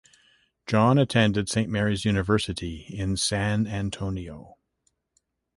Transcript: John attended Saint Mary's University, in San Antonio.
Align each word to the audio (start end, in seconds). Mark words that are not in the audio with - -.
John 0.65 0.97
attended 0.97 1.47
Saint 1.47 1.69
Mary's 1.69 2.05
University, 2.05 2.87
in 2.89 3.17
San 3.17 3.67
Antonio. 3.67 4.55